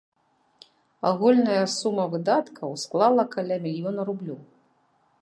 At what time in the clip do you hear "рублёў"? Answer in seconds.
4.13-4.41